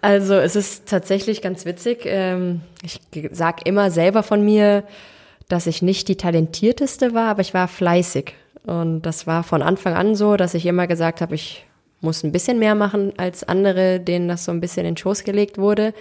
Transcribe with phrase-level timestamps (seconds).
[0.00, 2.00] Also es ist tatsächlich ganz witzig.
[2.04, 3.00] Ähm, Ich
[3.30, 4.84] sag immer selber von mir,
[5.48, 8.34] dass ich nicht die talentierteste war, aber ich war fleißig.
[8.64, 11.64] Und das war von Anfang an so, dass ich immer gesagt habe, ich
[12.00, 15.24] muss ein bisschen mehr machen als andere, denen das so ein bisschen in den Schoß
[15.24, 15.94] gelegt wurde.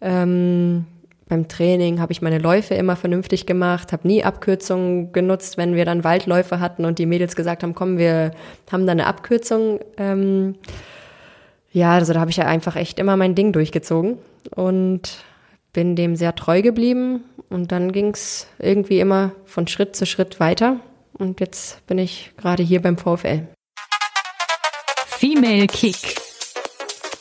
[0.00, 0.84] Ähm,
[1.28, 5.84] beim Training habe ich meine Läufe immer vernünftig gemacht, habe nie Abkürzungen genutzt, wenn wir
[5.84, 8.32] dann Waldläufe hatten und die Mädels gesagt haben, komm, wir
[8.70, 9.80] haben da eine Abkürzung.
[9.96, 10.56] Ähm,
[11.72, 14.18] ja, also da habe ich ja einfach echt immer mein Ding durchgezogen
[14.54, 15.24] und
[15.72, 17.24] bin dem sehr treu geblieben.
[17.48, 20.80] Und dann ging's irgendwie immer von Schritt zu Schritt weiter.
[21.12, 23.46] Und jetzt bin ich gerade hier beim VfL.
[25.06, 26.16] Female Kick.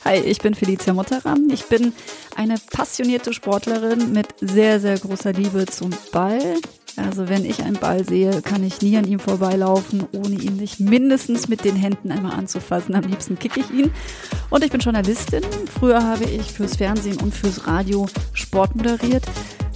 [0.06, 1.50] Hi, ich bin Felicia Mutteram.
[1.52, 1.94] Ich bin
[2.36, 6.56] eine passionierte Sportlerin mit sehr, sehr großer Liebe zum Ball.
[6.98, 10.80] Also wenn ich einen Ball sehe, kann ich nie an ihm vorbeilaufen, ohne ihn nicht
[10.80, 12.96] mindestens mit den Händen einmal anzufassen.
[12.96, 13.92] Am liebsten kicke ich ihn.
[14.50, 15.44] Und ich bin Journalistin.
[15.80, 19.24] Früher habe ich fürs Fernsehen und fürs Radio Sport moderiert.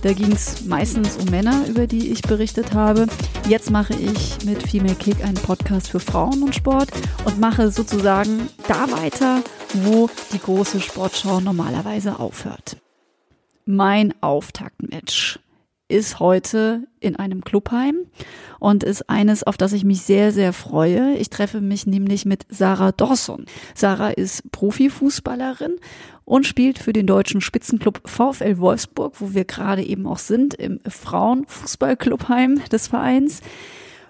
[0.04, 3.08] Da ging es meistens um Männer, über die ich berichtet habe.
[3.48, 6.90] Jetzt mache ich mit Female Kick einen Podcast für Frauen und Sport
[7.24, 9.42] und mache sozusagen da weiter,
[9.74, 12.76] wo die große Sportschau normalerweise aufhört.
[13.66, 15.40] Mein Auftaktmatch
[15.88, 18.06] ist heute in einem Clubheim
[18.60, 21.16] und ist eines, auf das ich mich sehr, sehr freue.
[21.18, 23.46] Ich treffe mich nämlich mit Sarah Dawson.
[23.76, 25.76] Sarah ist Profifußballerin
[26.26, 30.80] und spielt für den deutschen Spitzenclub VfL Wolfsburg, wo wir gerade eben auch sind, im
[30.88, 33.42] Frauenfußballclubheim des Vereins.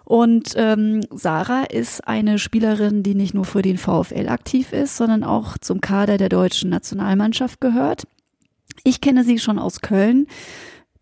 [0.05, 5.23] Und ähm, Sarah ist eine Spielerin, die nicht nur für den VfL aktiv ist, sondern
[5.23, 8.03] auch zum Kader der deutschen Nationalmannschaft gehört.
[8.83, 10.27] Ich kenne sie schon aus Köln.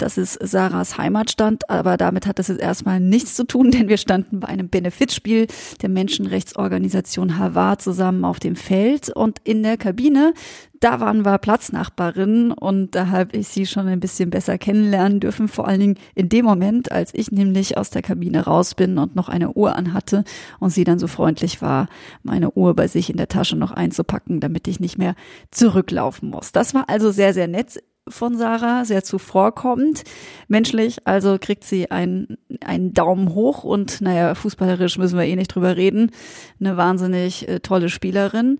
[0.01, 3.97] Das ist Sarahs Heimatstand, aber damit hat das jetzt erstmal nichts zu tun, denn wir
[3.97, 5.45] standen bei einem Benefitspiel
[5.84, 10.34] der Menschenrechtsorganisation Havar zusammen auf dem Feld und in der Kabine,
[10.79, 15.47] da waren wir Platznachbarinnen und da habe ich sie schon ein bisschen besser kennenlernen dürfen,
[15.47, 19.16] vor allen Dingen in dem Moment, als ich nämlich aus der Kabine raus bin und
[19.16, 20.23] noch eine Uhr anhatte
[20.59, 21.88] und sie dann so freundlich war,
[22.23, 25.13] meine Uhr bei sich in der Tasche noch einzupacken, damit ich nicht mehr
[25.51, 26.51] zurücklaufen muss.
[26.51, 30.03] Das war also sehr, sehr nett von Sarah, sehr zuvorkommend.
[30.47, 35.55] Menschlich, also kriegt sie einen, einen Daumen hoch und naja, fußballerisch müssen wir eh nicht
[35.55, 36.11] drüber reden.
[36.59, 38.59] Eine wahnsinnig äh, tolle Spielerin,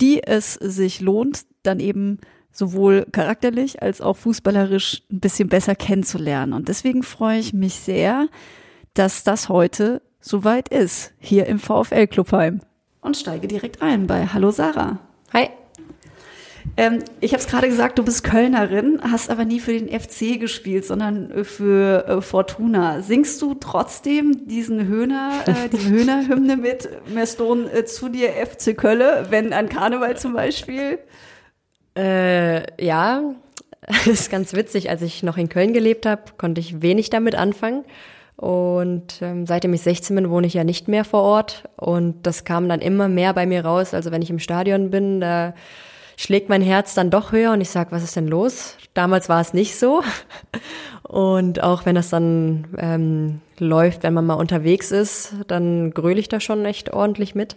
[0.00, 2.18] die es sich lohnt, dann eben
[2.52, 6.52] sowohl charakterlich als auch fußballerisch ein bisschen besser kennenzulernen.
[6.52, 8.28] Und deswegen freue ich mich sehr,
[8.94, 12.60] dass das heute soweit ist, hier im VfL Clubheim.
[13.00, 15.00] Und steige direkt ein bei Hallo Sarah.
[15.32, 15.50] Hi.
[16.76, 20.40] Ähm, ich habe es gerade gesagt, du bist Kölnerin, hast aber nie für den FC
[20.40, 23.00] gespielt, sondern für äh, Fortuna.
[23.02, 29.26] Singst du trotzdem diesen Höhner, äh, diese Höhner-Hymne mit Meston äh, zu dir FC Kölle,
[29.30, 30.98] wenn an Karneval zum Beispiel?
[31.96, 33.22] Äh, ja,
[33.86, 34.90] das ist ganz witzig.
[34.90, 37.84] Als ich noch in Köln gelebt habe, konnte ich wenig damit anfangen.
[38.36, 41.68] Und ähm, seitdem ich 16 bin, wohne ich ja nicht mehr vor Ort.
[41.76, 43.94] Und das kam dann immer mehr bei mir raus.
[43.94, 45.54] Also wenn ich im Stadion bin, da
[46.16, 48.76] schlägt mein Herz dann doch höher und ich sag, was ist denn los?
[48.94, 50.02] Damals war es nicht so.
[51.02, 56.28] Und auch wenn das dann ähm, läuft, wenn man mal unterwegs ist, dann gröle ich
[56.28, 57.56] da schon echt ordentlich mit.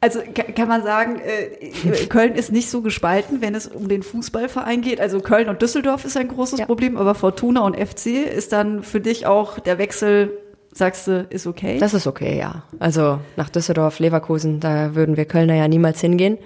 [0.00, 4.02] Also ka- kann man sagen, äh, Köln ist nicht so gespalten, wenn es um den
[4.04, 5.00] Fußballverein geht.
[5.00, 6.66] Also Köln und Düsseldorf ist ein großes Ja.
[6.66, 10.30] Problem, aber Fortuna und FC ist dann für dich auch der Wechsel,
[10.72, 11.78] sagst du, ist okay?
[11.80, 12.62] Das ist okay, ja.
[12.78, 16.38] Also nach Düsseldorf, Leverkusen, da würden wir Kölner ja niemals hingehen.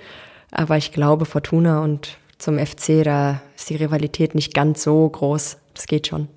[0.53, 5.59] Aber ich glaube, Fortuna und zum FC, da ist die Rivalität nicht ganz so groß.
[5.75, 6.29] Das geht schon.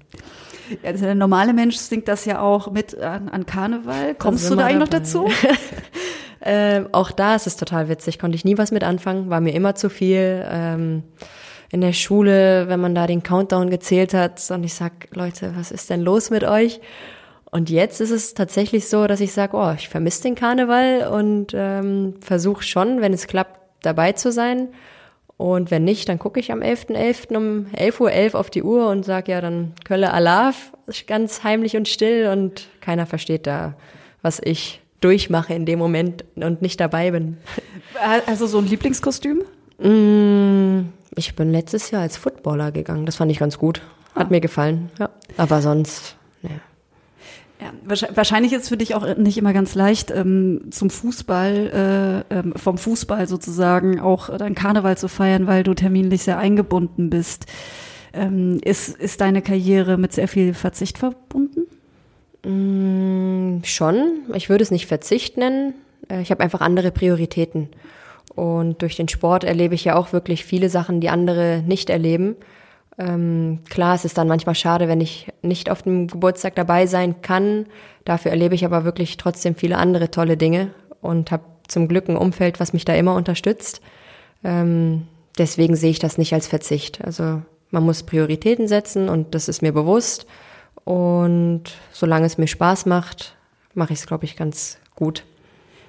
[0.81, 4.15] Ja, der normale Mensch singt das ja auch mit an, an Karneval.
[4.15, 5.29] Kommst du da eigentlich noch dazu?
[6.47, 8.19] Ähm, auch da ist es total witzig.
[8.19, 10.45] Konnte ich nie was mit anfangen, war mir immer zu viel.
[10.47, 11.01] Ähm,
[11.71, 15.71] in der Schule, wenn man da den Countdown gezählt hat und ich sag, Leute, was
[15.71, 16.79] ist denn los mit euch?
[17.49, 21.47] Und jetzt ist es tatsächlich so, dass ich sage, oh, ich vermisse den Karneval und
[21.55, 24.69] ähm, versuche schon, wenn es klappt, dabei zu sein.
[25.37, 27.35] Und wenn nicht, dann gucke ich am 11.11.
[27.35, 30.71] um 11.11 Uhr auf die Uhr und sage, ja, dann Kölle Alaf,
[31.07, 33.75] ganz heimlich und still und keiner versteht da,
[34.21, 37.37] was ich durchmache in dem Moment und nicht dabei bin.
[38.27, 39.41] Also so ein Lieblingskostüm?
[39.79, 43.05] Mm, ich bin letztes Jahr als Footballer gegangen.
[43.05, 43.81] Das fand ich ganz gut.
[44.13, 44.29] Hat ah.
[44.29, 45.09] mir gefallen, ja.
[45.37, 46.59] Aber sonst, ne.
[47.61, 47.71] Ja,
[48.13, 52.53] wahrscheinlich ist es für dich auch nicht immer ganz leicht, ähm, zum Fußball, äh, ähm,
[52.55, 57.45] vom Fußball sozusagen auch dein Karneval zu feiern, weil du terminlich sehr eingebunden bist.
[58.13, 61.67] Ähm, ist, ist deine Karriere mit sehr viel Verzicht verbunden?
[62.45, 64.19] Mm, schon.
[64.33, 65.75] Ich würde es nicht Verzicht nennen.
[66.09, 67.69] Äh, ich habe einfach andere Prioritäten.
[68.35, 72.35] Und durch den Sport erlebe ich ja auch wirklich viele Sachen, die andere nicht erleben.
[72.97, 77.21] Ähm, klar, es ist dann manchmal schade, wenn ich nicht auf dem Geburtstag dabei sein
[77.21, 77.65] kann.
[78.05, 80.71] Dafür erlebe ich aber wirklich trotzdem viele andere tolle Dinge
[81.01, 83.81] und habe zum Glück ein Umfeld, was mich da immer unterstützt.
[84.43, 85.07] Ähm,
[85.37, 87.03] deswegen sehe ich das nicht als Verzicht.
[87.03, 90.25] Also man muss Prioritäten setzen und das ist mir bewusst.
[90.83, 93.35] Und solange es mir Spaß macht,
[93.73, 95.25] mache ich es, glaube ich, ganz gut.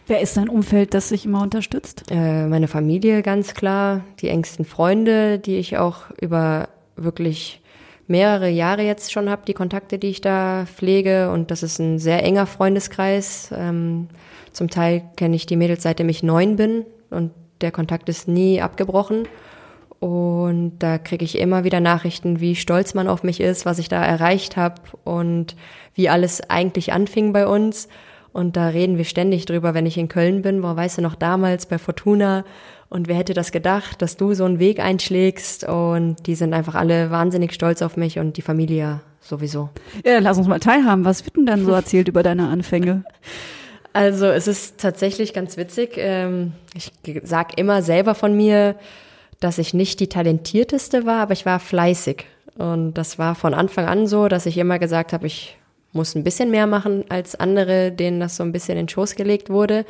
[0.08, 2.04] Wer ist dein Umfeld, das sich immer unterstützt?
[2.10, 4.04] Äh, meine Familie, ganz klar.
[4.20, 7.60] Die engsten Freunde, die ich auch über wirklich
[8.06, 11.30] mehrere Jahre jetzt schon habe, die Kontakte, die ich da pflege.
[11.30, 13.50] Und das ist ein sehr enger Freundeskreis.
[13.52, 14.08] Ähm,
[14.52, 16.84] zum Teil kenne ich die Mädels, seitdem ich neun bin.
[17.10, 19.26] Und der Kontakt ist nie abgebrochen.
[19.98, 23.88] Und da kriege ich immer wieder Nachrichten, wie stolz man auf mich ist, was ich
[23.88, 25.56] da erreicht habe und
[25.94, 27.88] wie alles eigentlich anfing bei uns.
[28.32, 30.60] Und da reden wir ständig drüber, wenn ich in Köln bin.
[30.60, 32.44] Boah, weißt du noch damals bei Fortuna
[32.88, 35.64] und wer hätte das gedacht, dass du so einen Weg einschlägst?
[35.64, 39.70] Und die sind einfach alle wahnsinnig stolz auf mich und die Familie sowieso.
[40.04, 41.04] Ja, lass uns mal teilhaben.
[41.04, 43.04] Was wird denn dann so erzählt über deine Anfänge?
[43.92, 45.94] Also es ist tatsächlich ganz witzig.
[45.96, 46.92] Ähm, ich
[47.22, 48.74] sag immer selber von mir,
[49.40, 52.26] dass ich nicht die talentierteste war, aber ich war fleißig.
[52.58, 55.56] Und das war von Anfang an so, dass ich immer gesagt habe, ich
[55.94, 59.14] muss ein bisschen mehr machen als andere, denen das so ein bisschen in den Schoß
[59.14, 59.86] gelegt wurde.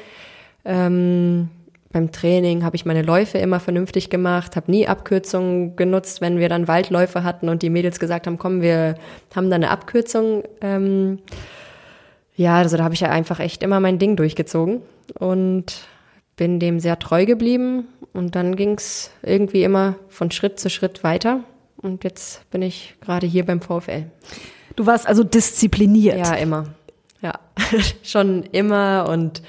[0.65, 1.49] Ähm,
[1.97, 6.51] beim Training habe ich meine Läufe immer vernünftig gemacht, habe nie Abkürzungen genutzt, wenn wir
[6.51, 8.97] dann Waldläufe hatten und die Mädels gesagt haben, komm, wir
[9.35, 10.43] haben da eine Abkürzung.
[10.61, 11.21] Ähm,
[12.35, 14.83] ja, also da habe ich ja einfach echt immer mein Ding durchgezogen
[15.19, 15.87] und
[16.37, 17.89] bin dem sehr treu geblieben.
[18.13, 21.45] Und dann ging es irgendwie immer von Schritt zu Schritt weiter.
[21.79, 24.05] Und jetzt bin ich gerade hier beim VfL.
[24.77, 26.19] Du warst also diszipliniert.
[26.19, 26.67] Ja, immer.
[27.23, 27.41] Ja,
[28.03, 29.41] schon immer und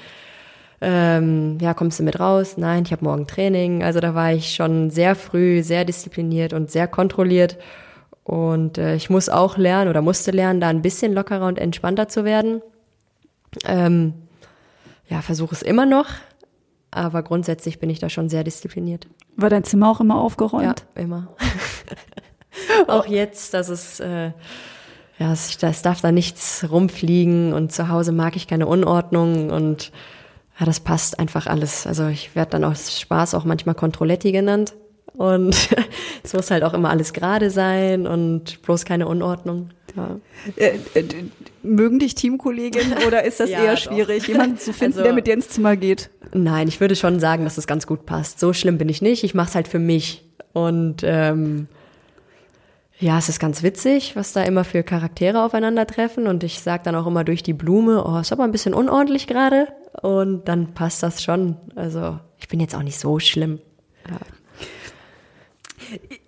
[0.80, 2.56] ähm, ja, kommst du mit raus?
[2.56, 3.82] Nein, ich habe morgen Training.
[3.82, 7.58] Also da war ich schon sehr früh, sehr diszipliniert und sehr kontrolliert.
[8.22, 12.08] Und äh, ich muss auch lernen oder musste lernen, da ein bisschen lockerer und entspannter
[12.08, 12.60] zu werden.
[13.64, 14.12] Ähm,
[15.08, 16.06] ja, versuche es immer noch,
[16.90, 19.08] aber grundsätzlich bin ich da schon sehr diszipliniert.
[19.36, 20.84] War dein Zimmer auch immer aufgeräumt?
[20.94, 21.28] Ja, immer.
[22.86, 24.32] auch jetzt, dass es äh,
[25.18, 29.90] ja, es, es darf da nichts rumfliegen und zu Hause mag ich keine Unordnung und
[30.58, 31.86] ja, das passt einfach alles.
[31.86, 34.74] Also ich werde dann aus Spaß auch manchmal Controletti genannt.
[35.14, 35.56] Und
[36.22, 39.70] es muss halt auch immer alles gerade sein und bloß keine Unordnung.
[39.96, 40.16] Ja.
[40.56, 41.04] Äh, äh,
[41.62, 44.28] mögen dich Teamkolleginnen oder ist das ja, eher schwierig, doch.
[44.28, 46.10] jemanden zu finden, also, der mit dir ins Zimmer geht?
[46.32, 48.38] Nein, ich würde schon sagen, dass es das ganz gut passt.
[48.38, 49.24] So schlimm bin ich nicht.
[49.24, 50.24] Ich mache es halt für mich.
[50.52, 51.68] Und ähm,
[52.98, 56.26] ja, es ist ganz witzig, was da immer für Charaktere aufeinandertreffen.
[56.26, 59.26] Und ich sage dann auch immer durch die Blume, oh, ist aber ein bisschen unordentlich
[59.26, 59.68] gerade.
[60.02, 61.56] Und dann passt das schon.
[61.74, 63.60] Also ich bin jetzt auch nicht so schlimm.
[64.08, 64.18] Ja.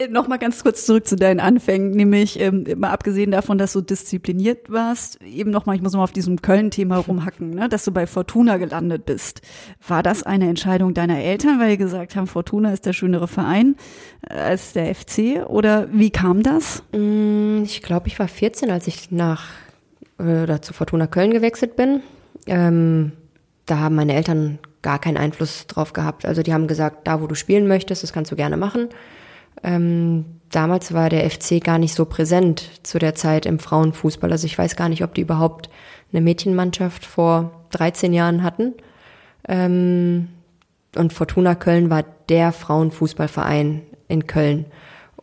[0.08, 4.70] Nochmal ganz kurz zurück zu deinen Anfängen, nämlich ähm, mal abgesehen davon, dass du diszipliniert
[4.70, 8.56] warst, eben nochmal, ich muss nochmal auf diesem Köln-Thema rumhacken, ne, dass du bei Fortuna
[8.56, 9.42] gelandet bist.
[9.86, 13.76] War das eine Entscheidung deiner Eltern, weil die gesagt haben, Fortuna ist der schönere Verein
[14.28, 15.46] äh, als der FC?
[15.46, 16.82] Oder wie kam das?
[16.92, 19.44] Mm, ich glaube, ich war 14, als ich nach
[20.18, 22.02] äh, oder zu Fortuna Köln gewechselt bin.
[22.46, 23.12] Ähm,
[23.70, 26.26] da haben meine Eltern gar keinen Einfluss drauf gehabt.
[26.26, 28.88] Also die haben gesagt, da wo du spielen möchtest, das kannst du gerne machen.
[29.62, 34.32] Ähm, damals war der FC gar nicht so präsent zu der Zeit im Frauenfußball.
[34.32, 35.70] Also ich weiß gar nicht, ob die überhaupt
[36.12, 38.74] eine Mädchenmannschaft vor 13 Jahren hatten.
[39.46, 40.28] Ähm,
[40.96, 44.64] und Fortuna Köln war der Frauenfußballverein in Köln.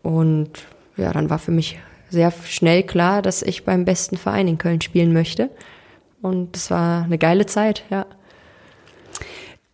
[0.01, 4.58] Und ja, dann war für mich sehr schnell klar, dass ich beim besten Verein in
[4.58, 5.50] Köln spielen möchte.
[6.22, 8.06] Und es war eine geile Zeit, ja.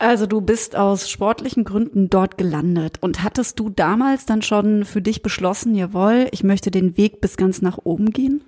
[0.03, 2.97] Also du bist aus sportlichen Gründen dort gelandet.
[2.99, 7.37] Und hattest du damals dann schon für dich beschlossen, jawohl, ich möchte den Weg bis
[7.37, 8.43] ganz nach oben gehen?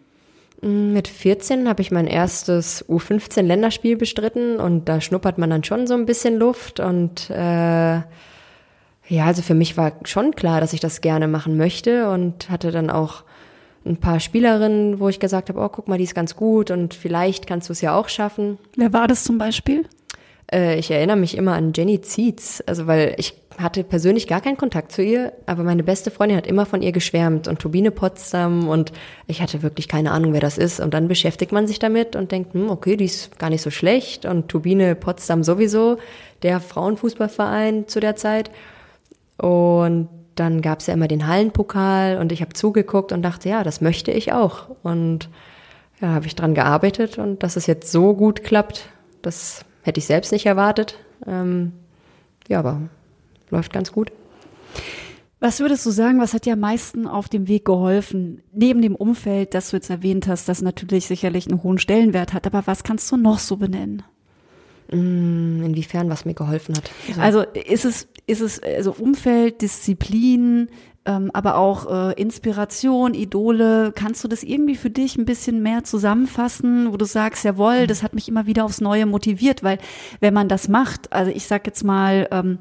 [0.62, 5.88] Mm, mit 14 habe ich mein erstes U15-Länderspiel bestritten und da schnuppert man dann schon
[5.88, 6.82] so ein bisschen Luft.
[6.82, 12.10] Und äh, ja, also für mich war schon klar, dass ich das gerne machen möchte
[12.10, 13.24] und hatte dann auch
[13.86, 16.94] ein paar Spielerinnen, wo ich gesagt habe, oh, guck mal, die ist ganz gut und
[16.94, 18.58] vielleicht kannst du es ja auch schaffen.
[18.76, 19.86] Wer war das zum Beispiel?
[20.52, 24.58] Äh, ich erinnere mich immer an Jenny Zietz, also weil ich hatte persönlich gar keinen
[24.58, 28.68] Kontakt zu ihr, aber meine beste Freundin hat immer von ihr geschwärmt und Turbine Potsdam
[28.68, 28.92] und
[29.28, 30.80] ich hatte wirklich keine Ahnung, wer das ist.
[30.80, 33.72] Und dann beschäftigt man sich damit und denkt, hm, okay, die ist gar nicht so
[33.72, 35.98] schlecht und Turbine Potsdam sowieso,
[36.44, 38.52] der Frauenfußballverein zu der Zeit.
[39.38, 43.64] Und dann gab es ja immer den Hallenpokal und ich habe zugeguckt und dachte, ja,
[43.64, 44.70] das möchte ich auch.
[44.84, 45.30] Und
[46.02, 48.90] ja, habe ich dran gearbeitet und dass es jetzt so gut klappt,
[49.22, 50.98] das hätte ich selbst nicht erwartet.
[51.27, 51.74] Ähm,
[52.48, 52.82] ja, aber
[53.51, 54.12] läuft ganz gut.
[55.39, 58.42] Was würdest du sagen, was hat dir am meisten auf dem Weg geholfen?
[58.51, 62.48] Neben dem Umfeld, das du jetzt erwähnt hast, das natürlich sicherlich einen hohen Stellenwert hat,
[62.48, 64.01] aber was kannst du noch so benennen?
[64.92, 66.89] Mm, inwiefern, was mir geholfen hat.
[67.20, 70.70] Also, also ist es, ist es also Umfeld, Disziplin,
[71.06, 73.92] aber auch äh, Inspiration, Idole.
[73.94, 78.04] Kannst du das irgendwie für dich ein bisschen mehr zusammenfassen, wo du sagst, jawohl, das
[78.04, 79.78] hat mich immer wieder aufs Neue motiviert, weil
[80.20, 82.60] wenn man das macht, also ich sag jetzt mal, ähm,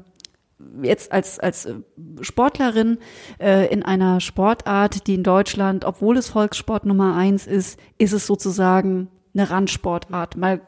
[0.81, 1.75] jetzt als, als äh,
[2.21, 2.97] Sportlerin
[3.39, 8.25] äh, in einer Sportart, die in Deutschland, obwohl es Volkssport Nummer eins ist, ist es
[8.25, 10.37] sozusagen eine Randsportart.
[10.37, 10.61] Mal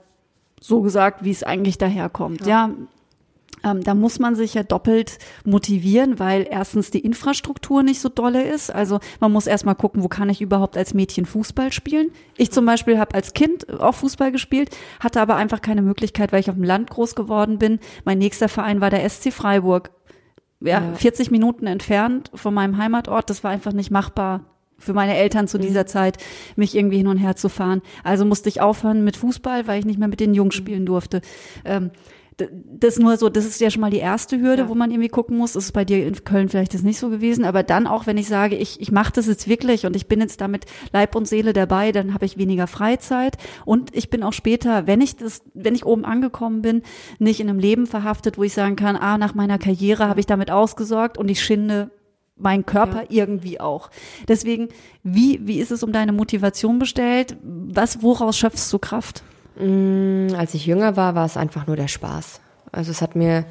[0.59, 2.41] so gesagt, wie es eigentlich daherkommt.
[2.41, 2.69] Ja, ja
[3.63, 8.43] ähm, da muss man sich ja doppelt motivieren, weil erstens die Infrastruktur nicht so dolle
[8.43, 8.69] ist.
[8.69, 12.11] Also man muss erstmal gucken, wo kann ich überhaupt als Mädchen Fußball spielen.
[12.35, 16.39] Ich zum Beispiel habe als Kind auch Fußball gespielt, hatte aber einfach keine Möglichkeit, weil
[16.39, 17.79] ich auf dem Land groß geworden bin.
[18.05, 19.91] Mein nächster Verein war der SC Freiburg.
[20.59, 20.93] Ja, ja.
[20.95, 23.29] 40 Minuten entfernt von meinem Heimatort.
[23.29, 24.45] Das war einfach nicht machbar
[24.79, 25.87] für meine Eltern zu dieser mhm.
[25.87, 26.17] Zeit,
[26.55, 27.81] mich irgendwie hin und her zu fahren.
[28.03, 31.21] Also musste ich aufhören mit Fußball, weil ich nicht mehr mit den Jungs spielen durfte.
[31.65, 31.91] Ähm,
[32.37, 34.69] das nur so, das ist ja schon mal die erste Hürde, ja.
[34.69, 35.53] wo man irgendwie gucken muss.
[35.53, 38.17] Das ist bei dir in Köln vielleicht das nicht so gewesen, aber dann auch, wenn
[38.17, 41.27] ich sage, ich, ich mache das jetzt wirklich und ich bin jetzt damit Leib und
[41.27, 45.41] Seele dabei, dann habe ich weniger Freizeit und ich bin auch später, wenn ich das,
[45.53, 46.83] wenn ich oben angekommen bin,
[47.17, 50.27] nicht in einem Leben verhaftet, wo ich sagen kann, ah, nach meiner Karriere habe ich
[50.27, 51.89] damit ausgesorgt und ich schinde
[52.35, 53.23] mein Körper ja.
[53.23, 53.89] irgendwie auch.
[54.27, 54.69] Deswegen,
[55.03, 57.35] wie, wie ist es um deine Motivation bestellt?
[57.41, 59.23] Was, woraus schöpfst du Kraft?
[59.59, 62.41] Mm, als ich jünger war, war es einfach nur der Spaß.
[62.71, 63.45] Also es hat mir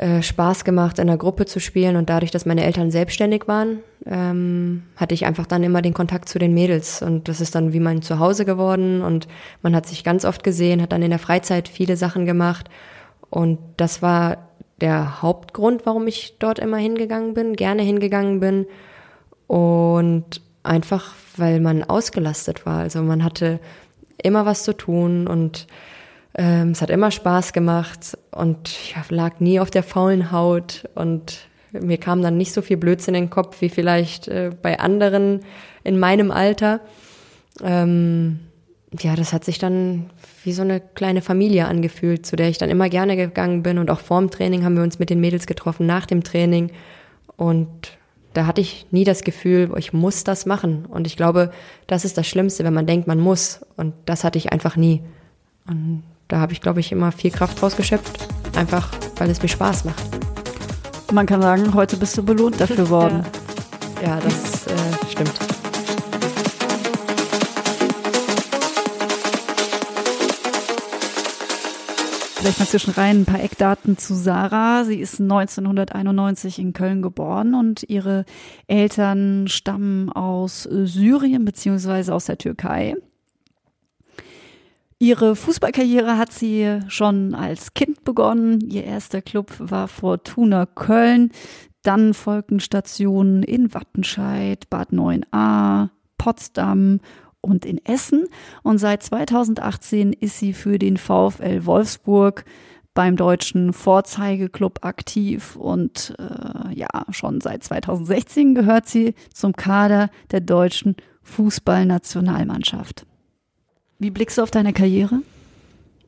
[0.00, 3.80] äh, Spaß gemacht, in einer Gruppe zu spielen und dadurch, dass meine Eltern selbstständig waren,
[4.06, 7.74] ähm, hatte ich einfach dann immer den Kontakt zu den Mädels und das ist dann
[7.74, 9.28] wie mein Zuhause geworden und
[9.62, 12.70] man hat sich ganz oft gesehen, hat dann in der Freizeit viele Sachen gemacht
[13.28, 14.48] und das war
[14.80, 18.66] der Hauptgrund, warum ich dort immer hingegangen bin, gerne hingegangen bin
[19.46, 22.78] und einfach, weil man ausgelastet war.
[22.78, 23.60] Also man hatte
[24.22, 25.66] immer was zu tun und
[26.34, 31.48] ähm, es hat immer Spaß gemacht und ich lag nie auf der faulen Haut und
[31.72, 35.40] mir kam dann nicht so viel Blödsinn in den Kopf wie vielleicht äh, bei anderen
[35.84, 36.80] in meinem Alter.
[37.62, 38.40] Ähm,
[38.98, 40.10] ja, das hat sich dann
[40.42, 43.90] wie so eine kleine Familie angefühlt, zu der ich dann immer gerne gegangen bin und
[43.90, 46.72] auch vorm Training haben wir uns mit den Mädels getroffen, nach dem Training
[47.36, 47.98] und
[48.32, 50.86] da hatte ich nie das Gefühl, ich muss das machen.
[50.86, 51.50] Und ich glaube,
[51.86, 53.60] das ist das Schlimmste, wenn man denkt, man muss.
[53.76, 55.02] Und das hatte ich einfach nie.
[55.66, 58.18] Und da habe ich, glaube ich, immer viel Kraft rausgeschöpft.
[58.56, 60.02] Einfach, weil es mir Spaß macht.
[61.12, 63.24] Man kann sagen, heute bist du belohnt dafür worden.
[64.00, 65.49] ja, ja das äh, stimmt.
[72.40, 74.84] Vielleicht mal zwischen rein ein paar Eckdaten zu Sarah.
[74.84, 78.24] Sie ist 1991 in Köln geboren und ihre
[78.66, 82.96] Eltern stammen aus Syrien beziehungsweise aus der Türkei.
[84.98, 88.60] Ihre Fußballkarriere hat sie schon als Kind begonnen.
[88.62, 91.32] Ihr erster Club war Fortuna Köln.
[91.82, 97.00] Dann folgten Stationen in Wattenscheid, Bad 9a, Potsdam
[97.40, 98.26] und in Essen.
[98.62, 102.44] Und seit 2018 ist sie für den VfL Wolfsburg
[102.94, 110.40] beim deutschen Vorzeigeklub aktiv und äh, ja, schon seit 2016 gehört sie zum Kader der
[110.40, 113.06] deutschen Fußballnationalmannschaft.
[113.98, 115.22] Wie blickst du auf deine Karriere?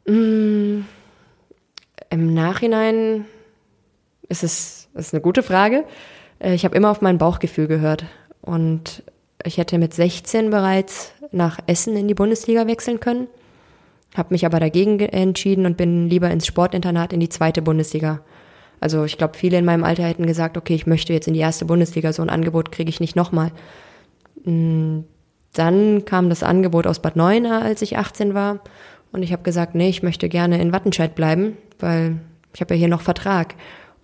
[0.07, 0.81] Mm,
[2.11, 3.27] Im Nachhinein
[4.29, 5.85] ist es ist eine gute Frage.
[6.39, 8.05] Äh, ich habe immer auf mein Bauchgefühl gehört
[8.41, 9.05] und
[9.45, 13.27] ich hätte mit 16 bereits nach Essen in die Bundesliga wechseln können,
[14.15, 18.21] habe mich aber dagegen entschieden und bin lieber ins Sportinternat in die zweite Bundesliga.
[18.81, 21.41] Also ich glaube, viele in meinem Alter hätten gesagt, okay, ich möchte jetzt in die
[21.41, 23.53] erste Bundesliga, so ein Angebot kriege ich nicht nochmal.
[24.45, 25.01] Mm,
[25.55, 28.61] dann kam das Angebot aus Bad Neuenahr, als ich 18 war.
[29.12, 32.19] Und ich habe gesagt, nee, ich möchte gerne in Wattenscheid bleiben, weil
[32.55, 33.55] ich habe ja hier noch Vertrag.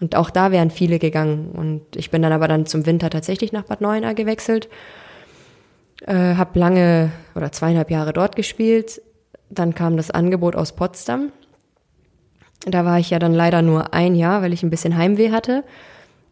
[0.00, 1.50] Und auch da wären viele gegangen.
[1.52, 4.68] Und ich bin dann aber dann zum Winter tatsächlich nach Bad Neuenahr gewechselt
[6.06, 9.02] Äh, habe lange oder zweieinhalb Jahre dort gespielt.
[9.50, 11.32] Dann kam das Angebot aus Potsdam.
[12.64, 15.64] Da war ich ja dann leider nur ein Jahr, weil ich ein bisschen Heimweh hatte.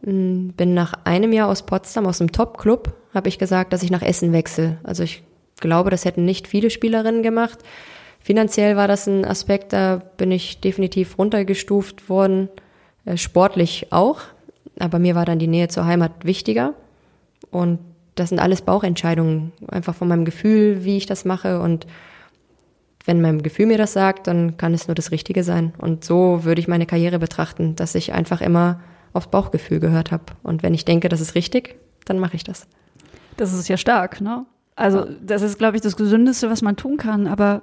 [0.03, 3.91] Mm, bin nach einem Jahr aus Potsdam, aus dem Top-Club, habe ich gesagt, dass ich
[3.91, 4.79] nach Essen wechsle.
[4.85, 5.23] Also ich
[5.61, 7.59] glaube, das hätten nicht viele Spielerinnen gemacht.
[8.21, 12.49] Finanziell war das ein Aspekt, da bin ich definitiv runtergestuft worden,
[13.05, 14.21] äh, sportlich auch.
[14.79, 16.75] Aber mir war dann die Nähe zur Heimat wichtiger.
[17.51, 17.79] Und
[18.17, 21.61] das sind alles Bauchentscheidungen, einfach von meinem Gefühl, wie ich das mache.
[21.61, 21.87] Und
[23.05, 25.73] wenn mein Gefühl mir das sagt, dann kann es nur das Richtige sein.
[25.79, 28.81] Und so würde ich meine Karriere betrachten, dass ich einfach immer
[29.13, 30.25] aufs Bauchgefühl gehört habe.
[30.43, 32.67] Und wenn ich denke, das ist richtig, dann mache ich das.
[33.37, 34.47] Das ist ja stark, ne?
[34.77, 37.27] Also das ist, glaube ich, das Gesündeste, was man tun kann.
[37.27, 37.63] Aber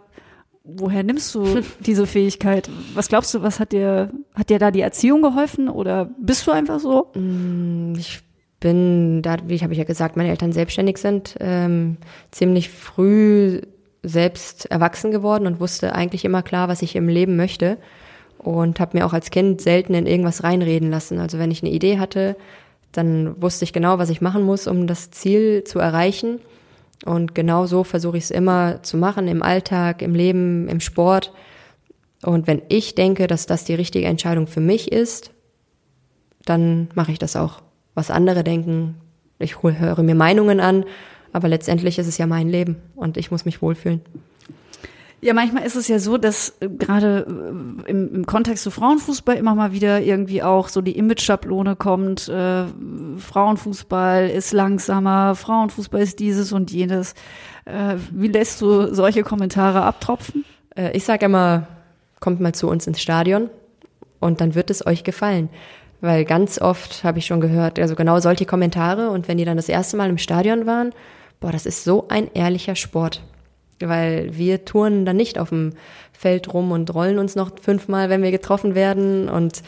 [0.63, 2.69] woher nimmst du diese Fähigkeit?
[2.93, 6.51] Was glaubst du, was hat dir, hat dir da die Erziehung geholfen oder bist du
[6.51, 7.11] einfach so?
[7.15, 8.22] Mm, ich
[8.63, 11.97] bin, da, wie habe ich ja gesagt, meine Eltern selbstständig sind, ähm,
[12.31, 13.59] ziemlich früh
[14.03, 17.77] selbst erwachsen geworden und wusste eigentlich immer klar, was ich im Leben möchte
[18.37, 21.19] und habe mir auch als Kind selten in irgendwas reinreden lassen.
[21.19, 22.37] Also wenn ich eine Idee hatte,
[22.93, 26.39] dann wusste ich genau, was ich machen muss, um das Ziel zu erreichen.
[27.05, 31.33] Und genau so versuche ich es immer zu machen, im Alltag, im Leben, im Sport.
[32.23, 35.31] Und wenn ich denke, dass das die richtige Entscheidung für mich ist,
[36.45, 37.61] dann mache ich das auch.
[37.95, 38.95] Was andere denken,
[39.39, 40.85] ich höre mir Meinungen an,
[41.31, 44.01] aber letztendlich ist es ja mein Leben und ich muss mich wohlfühlen.
[45.23, 47.25] Ja, manchmal ist es ja so, dass äh, gerade
[47.87, 52.27] äh, im, im Kontext zu Frauenfußball immer mal wieder irgendwie auch so die Image-Schablone kommt.
[52.27, 52.65] Äh,
[53.19, 57.13] Frauenfußball ist langsamer, Frauenfußball ist dieses und jenes.
[57.63, 60.43] Äh, wie lässt du solche Kommentare abtropfen?
[60.75, 61.67] Äh, ich sage immer,
[62.19, 63.49] kommt mal zu uns ins Stadion
[64.19, 65.47] und dann wird es euch gefallen.
[66.03, 69.09] Weil ganz oft habe ich schon gehört, also genau solche Kommentare.
[69.09, 70.91] Und wenn die dann das erste Mal im Stadion waren,
[71.39, 73.21] boah, das ist so ein ehrlicher Sport.
[73.79, 75.71] Weil wir touren dann nicht auf dem
[76.11, 79.29] Feld rum und rollen uns noch fünfmal, wenn wir getroffen werden.
[79.29, 79.63] Und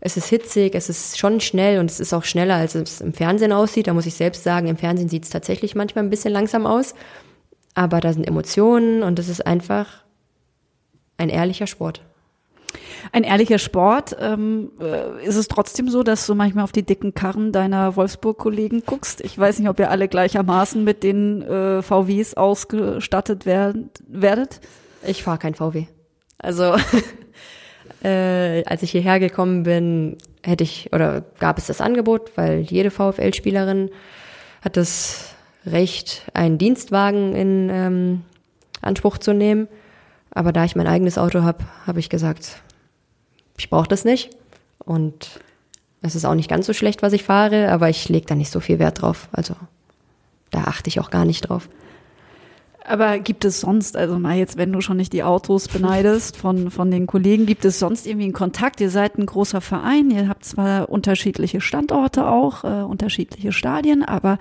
[0.00, 3.14] es ist hitzig, es ist schon schnell und es ist auch schneller, als es im
[3.14, 3.86] Fernsehen aussieht.
[3.86, 6.94] Da muss ich selbst sagen, im Fernsehen sieht es tatsächlich manchmal ein bisschen langsam aus,
[7.72, 10.04] aber da sind Emotionen und es ist einfach
[11.16, 12.02] ein ehrlicher Sport
[13.12, 14.16] ein ehrlicher Sport.
[14.20, 18.82] Ähm, äh, ist es trotzdem so, dass du manchmal auf die dicken Karren deiner Wolfsburg-Kollegen
[18.86, 19.20] guckst?
[19.22, 24.60] Ich weiß nicht, ob ihr alle gleichermaßen mit den äh, VWs ausgestattet werden, werdet.
[25.06, 25.86] Ich fahre kein VW.
[26.38, 26.76] Also
[28.04, 32.90] äh, als ich hierher gekommen bin, hätte ich oder gab es das Angebot, weil jede
[32.90, 33.90] VfL-Spielerin
[34.62, 35.34] hat das
[35.66, 38.22] Recht, einen Dienstwagen in ähm,
[38.80, 39.68] Anspruch zu nehmen.
[40.32, 42.60] Aber da ich mein eigenes Auto habe, habe ich gesagt,
[43.58, 44.30] ich brauche das nicht.
[44.78, 45.40] Und
[46.02, 48.50] es ist auch nicht ganz so schlecht, was ich fahre, aber ich lege da nicht
[48.50, 49.28] so viel Wert drauf.
[49.32, 49.54] Also
[50.50, 51.68] da achte ich auch gar nicht drauf.
[52.90, 56.72] Aber gibt es sonst, also mal jetzt, wenn du schon nicht die Autos beneidest von,
[56.72, 58.80] von den Kollegen, gibt es sonst irgendwie einen Kontakt?
[58.80, 64.38] Ihr seid ein großer Verein, ihr habt zwar unterschiedliche Standorte auch, äh, unterschiedliche Stadien, aber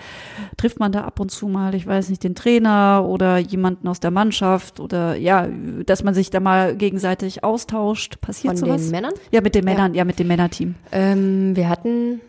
[0.58, 4.00] trifft man da ab und zu mal, ich weiß nicht, den Trainer oder jemanden aus
[4.00, 5.48] der Mannschaft oder ja,
[5.86, 8.20] dass man sich da mal gegenseitig austauscht?
[8.20, 8.82] Passiert von sowas?
[8.82, 9.14] den Männern?
[9.30, 10.74] Ja, mit den Männern, ja, ja mit dem Männerteam.
[10.92, 12.20] Ähm, wir hatten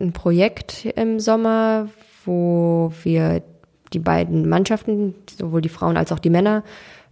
[0.00, 1.88] ein Projekt im Sommer,
[2.24, 3.44] wo wir
[3.92, 6.62] die beiden Mannschaften, sowohl die Frauen als auch die Männer,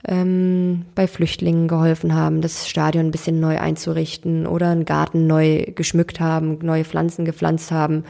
[0.07, 5.67] ähm, bei Flüchtlingen geholfen haben, das Stadion ein bisschen neu einzurichten oder einen Garten neu
[5.75, 8.05] geschmückt haben, neue Pflanzen gepflanzt haben.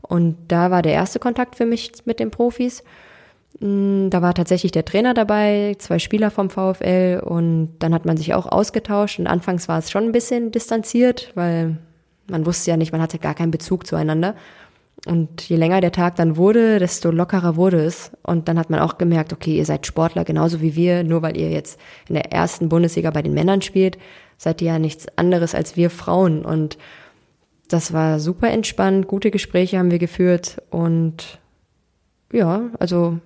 [0.00, 2.82] Und da war der erste Kontakt für mich mit den Profis.
[3.60, 8.16] Mm, da war tatsächlich der Trainer dabei, zwei Spieler vom VfL und dann hat man
[8.16, 11.78] sich auch ausgetauscht und anfangs war es schon ein bisschen distanziert, weil
[12.26, 14.34] man wusste ja nicht, man hatte gar keinen Bezug zueinander.
[15.06, 18.12] Und je länger der Tag dann wurde, desto lockerer wurde es.
[18.22, 21.36] Und dann hat man auch gemerkt, okay, ihr seid Sportler genauso wie wir, nur weil
[21.36, 23.98] ihr jetzt in der ersten Bundesliga bei den Männern spielt,
[24.38, 26.44] seid ihr ja nichts anderes als wir Frauen.
[26.44, 26.78] Und
[27.68, 31.38] das war super entspannt, gute Gespräche haben wir geführt und
[32.32, 33.18] ja, also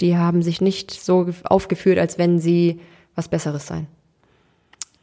[0.00, 2.80] die haben sich nicht so aufgeführt, als wenn sie
[3.14, 3.86] was Besseres seien.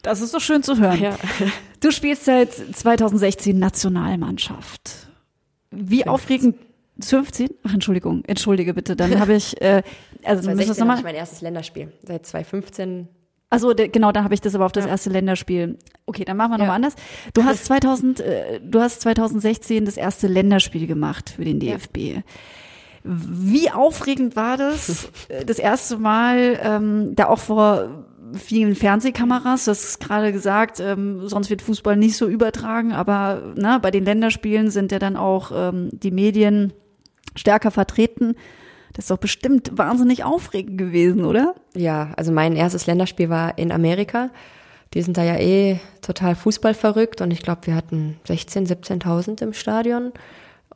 [0.04, 1.02] Das ist doch schön zu hören.
[1.02, 1.15] Ja.
[1.80, 5.08] Du spielst seit 2016 Nationalmannschaft.
[5.76, 6.10] Wie 15.
[6.10, 6.56] aufregend
[7.00, 7.50] 15?
[7.64, 8.96] Ach, Entschuldigung, entschuldige bitte.
[8.96, 9.84] Dann habe ich, äh,
[10.24, 10.98] also 2016 das nochmal.
[10.98, 11.92] ich mein erstes Länderspiel.
[12.06, 13.08] Seit 2015.
[13.50, 14.92] Also genau, dann habe ich das aber auf das ja.
[14.92, 15.78] erste Länderspiel.
[16.08, 16.64] Okay, dann machen wir ja.
[16.64, 16.96] nochmal anders.
[17.34, 21.98] Du hast 2000, äh, du hast 2016 das erste Länderspiel gemacht für den DFB.
[21.98, 22.22] Ja.
[23.04, 25.10] Wie aufregend war das,
[25.46, 31.50] das erste Mal, ähm, da auch vor vielen Fernsehkameras, das ist gerade gesagt, ähm, sonst
[31.50, 35.89] wird Fußball nicht so übertragen, aber ne, bei den Länderspielen sind ja dann auch ähm,
[35.91, 36.74] die Medien
[37.36, 38.36] stärker vertreten.
[38.93, 41.56] Das ist doch bestimmt wahnsinnig aufregend gewesen, oder?
[41.76, 44.30] Ja, also mein erstes Länderspiel war in Amerika.
[44.93, 49.41] Die sind da ja eh total Fußball verrückt und ich glaube, wir hatten 16, 17.000
[49.41, 50.12] im Stadion.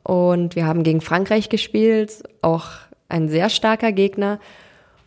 [0.02, 2.66] Und wir haben gegen Frankreich gespielt, auch
[3.08, 4.40] ein sehr starker Gegner.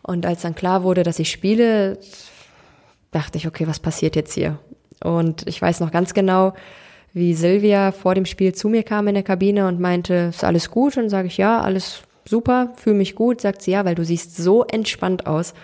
[0.02, 1.98] Und als dann klar wurde, dass ich spiele,
[3.12, 4.58] dachte ich, okay, was passiert jetzt hier?
[5.02, 6.54] Und ich weiß noch ganz genau,
[7.12, 10.70] wie Silvia vor dem Spiel zu mir kam in der Kabine und meinte, ist alles
[10.70, 10.96] gut?
[10.96, 13.40] Und sage ich, ja, alles super, fühle mich gut.
[13.40, 15.54] Sagt sie, ja, weil du siehst so entspannt aus.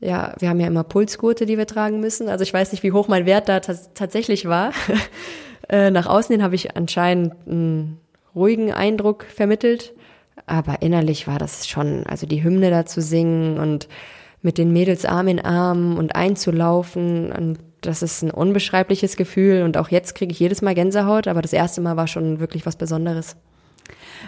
[0.00, 2.28] Ja, wir haben ja immer Pulsgurte, die wir tragen müssen.
[2.28, 4.72] Also ich weiß nicht, wie hoch mein Wert da tatsächlich war.
[5.68, 8.00] Äh, nach außen hin habe ich anscheinend einen
[8.34, 9.92] ruhigen Eindruck vermittelt.
[10.46, 13.86] Aber innerlich war das schon, also die Hymne da zu singen und
[14.42, 17.32] mit den Mädels Arm in Arm und einzulaufen.
[17.32, 19.62] Und das ist ein unbeschreibliches Gefühl.
[19.62, 22.66] Und auch jetzt kriege ich jedes Mal Gänsehaut, aber das erste Mal war schon wirklich
[22.66, 23.36] was Besonderes.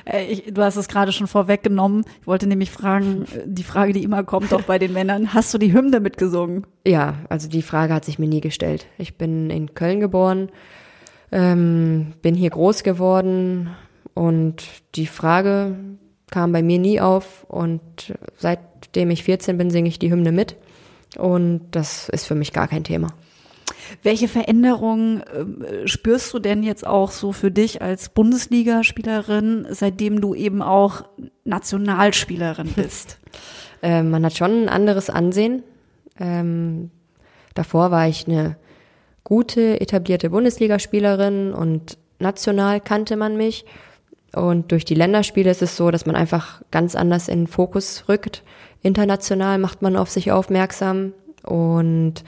[0.05, 2.05] Äh, ich, du hast es gerade schon vorweggenommen.
[2.21, 5.53] Ich wollte nämlich fragen, äh, die Frage, die immer kommt, auch bei den Männern, hast
[5.55, 6.67] du die Hymne mitgesungen?
[6.87, 8.87] Ja, also die Frage hat sich mir nie gestellt.
[8.99, 10.51] Ich bin in Köln geboren,
[11.31, 13.71] ähm, bin hier groß geworden
[14.15, 15.77] und die Frage
[16.31, 18.15] kam bei mir nie auf und
[18.93, 20.57] seitdem ich 14 bin, singe ich die Hymne mit
[21.17, 23.09] und das ist für mich gar kein Thema.
[24.03, 30.35] Welche Veränderungen äh, spürst du denn jetzt auch so für dich als Bundesligaspielerin, seitdem du
[30.35, 31.05] eben auch
[31.45, 33.19] Nationalspielerin bist?
[33.83, 35.63] äh, man hat schon ein anderes Ansehen.
[36.19, 36.91] Ähm,
[37.55, 38.57] davor war ich eine
[39.25, 43.65] gute, etablierte Bundesligaspielerin und national kannte man mich.
[44.35, 48.05] Und durch die Länderspiele ist es so, dass man einfach ganz anders in den Fokus
[48.09, 48.43] rückt.
[48.83, 51.13] International macht man auf sich aufmerksam
[51.45, 52.25] und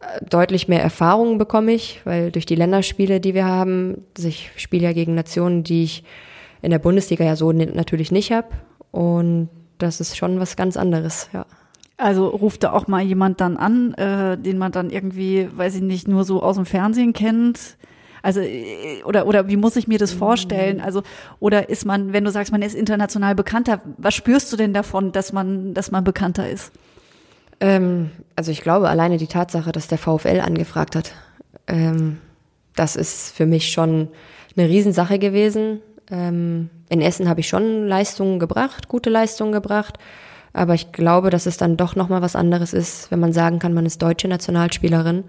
[0.00, 4.84] äh, deutlich mehr Erfahrungen bekomme ich, weil durch die Länderspiele, die wir haben, ich spiele
[4.84, 6.04] ja gegen Nationen, die ich
[6.62, 8.48] in der Bundesliga ja so natürlich nicht habe.
[8.90, 11.44] Und das ist schon was ganz anderes, ja.
[11.98, 15.82] Also ruft da auch mal jemand dann an, äh, den man dann irgendwie, weiß ich
[15.82, 17.76] nicht, nur so aus dem Fernsehen kennt?
[18.22, 20.80] Also äh, oder oder wie muss ich mir das vorstellen?
[20.80, 21.02] Also
[21.40, 25.12] oder ist man, wenn du sagst, man ist international bekannter, was spürst du denn davon,
[25.12, 26.72] dass man dass man bekannter ist?
[27.60, 31.12] Ähm, also ich glaube alleine die Tatsache, dass der VfL angefragt hat,
[31.66, 32.18] ähm,
[32.74, 34.08] das ist für mich schon
[34.56, 35.80] eine Riesensache gewesen.
[36.10, 39.98] Ähm, in Essen habe ich schon Leistungen gebracht, gute Leistungen gebracht.
[40.52, 43.72] Aber ich glaube, dass es dann doch nochmal was anderes ist, wenn man sagen kann,
[43.72, 45.24] man ist deutsche Nationalspielerin.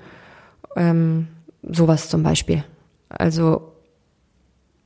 [0.76, 1.28] Ähm,
[1.62, 2.64] sowas zum Beispiel.
[3.18, 3.74] Also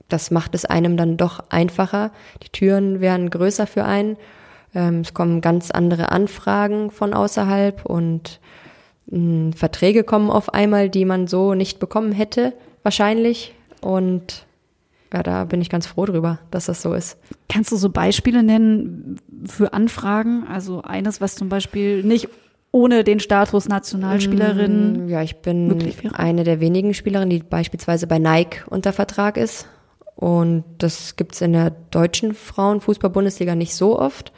[0.09, 2.11] das macht es einem dann doch einfacher.
[2.43, 4.17] Die Türen werden größer für einen.
[4.73, 8.39] Ähm, es kommen ganz andere Anfragen von außerhalb und
[9.09, 13.53] hm, Verträge kommen auf einmal, die man so nicht bekommen hätte, wahrscheinlich.
[13.81, 14.45] Und
[15.13, 17.17] ja, da bin ich ganz froh drüber, dass das so ist.
[17.49, 20.45] Kannst du so Beispiele nennen für Anfragen?
[20.47, 22.29] Also eines, was zum Beispiel nicht
[22.71, 25.05] ohne den Status Nationalspielerin.
[25.05, 29.67] Mm, ja, ich bin eine der wenigen Spielerinnen, die beispielsweise bei Nike unter Vertrag ist.
[30.15, 34.31] Und das gibt's in der deutschen Frauenfußball-Bundesliga nicht so oft.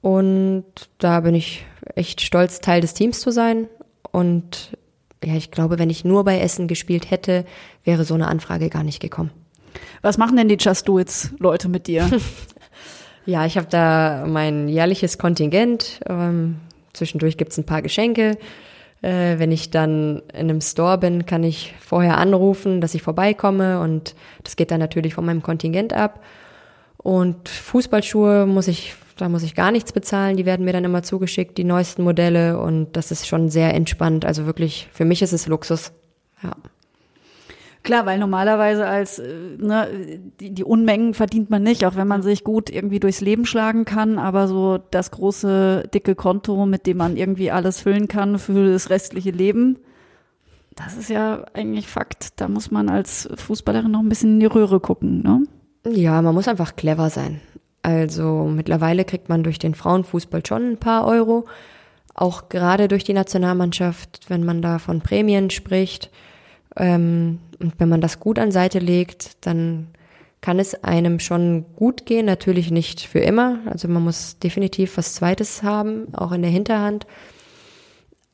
[0.00, 0.64] Und
[0.98, 3.68] da bin ich echt stolz, Teil des Teams zu sein.
[4.10, 4.76] Und
[5.24, 7.44] ja, ich glaube, wenn ich nur bei Essen gespielt hätte,
[7.84, 9.30] wäre so eine Anfrage gar nicht gekommen.
[10.02, 12.10] Was machen denn die Just Do It's Leute mit dir?
[13.26, 16.00] ja, ich habe da mein jährliches Kontingent.
[16.08, 16.56] Ähm,
[16.92, 18.36] Zwischendurch gibt's ein paar Geschenke.
[19.02, 23.80] Äh, wenn ich dann in einem Store bin, kann ich vorher anrufen, dass ich vorbeikomme
[23.80, 26.22] und das geht dann natürlich von meinem Kontingent ab.
[26.98, 30.36] Und Fußballschuhe muss ich, da muss ich gar nichts bezahlen.
[30.36, 34.24] Die werden mir dann immer zugeschickt, die neuesten Modelle und das ist schon sehr entspannt.
[34.24, 35.92] Also wirklich, für mich ist es Luxus.
[36.42, 36.52] Ja.
[37.82, 42.22] Klar, weil normalerweise als äh, ne, die, die Unmengen verdient man nicht, auch wenn man
[42.22, 46.98] sich gut irgendwie durchs Leben schlagen kann, aber so das große, dicke Konto, mit dem
[46.98, 49.78] man irgendwie alles füllen kann für das restliche Leben,
[50.74, 52.40] das ist ja eigentlich Fakt.
[52.40, 55.42] Da muss man als Fußballerin noch ein bisschen in die Röhre gucken, ne?
[55.86, 57.40] Ja, man muss einfach clever sein.
[57.82, 61.46] Also mittlerweile kriegt man durch den Frauenfußball schon ein paar Euro,
[62.14, 66.10] auch gerade durch die Nationalmannschaft, wenn man da von Prämien spricht.
[66.76, 69.88] Ähm, und wenn man das gut an Seite legt, dann
[70.40, 73.60] kann es einem schon gut gehen, natürlich nicht für immer.
[73.66, 77.06] Also man muss definitiv was Zweites haben, auch in der Hinterhand.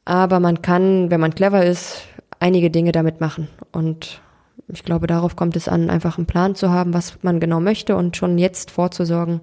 [0.05, 2.07] Aber man kann, wenn man clever ist,
[2.41, 3.49] einige Dinge damit machen.
[3.73, 4.23] Und
[4.69, 7.95] ich glaube, darauf kommt es an, einfach einen Plan zu haben, was man genau möchte
[7.95, 9.41] und schon jetzt vorzusorgen,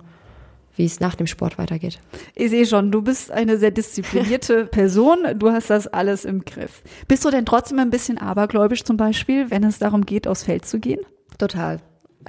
[0.75, 1.99] wie es nach dem Sport weitergeht.
[2.35, 5.19] Ich sehe schon, du bist eine sehr disziplinierte Person.
[5.37, 6.81] Du hast das alles im Griff.
[7.07, 10.65] Bist du denn trotzdem ein bisschen abergläubisch zum Beispiel, wenn es darum geht, aufs Feld
[10.65, 10.99] zu gehen?
[11.37, 11.79] Total.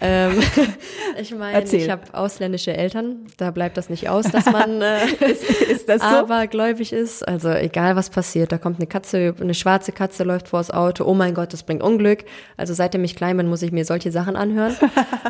[0.00, 0.42] Ähm,
[1.20, 5.06] ich meine, ich habe ausländische Eltern, da bleibt das nicht aus, dass man äh,
[5.70, 6.06] Ist das so?
[6.06, 7.26] abergläubig ist.
[7.26, 11.14] Also egal was passiert, da kommt eine Katze, eine schwarze Katze läuft vors Auto, oh
[11.14, 12.24] mein Gott, das bringt Unglück.
[12.58, 14.76] Also seitdem ich klein bin, muss ich mir solche Sachen anhören.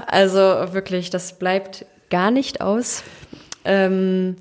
[0.09, 3.03] Also wirklich, das bleibt gar nicht aus.
[3.65, 4.37] Ähm,